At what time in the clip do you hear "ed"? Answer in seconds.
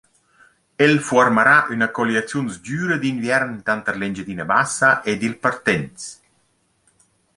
5.11-5.19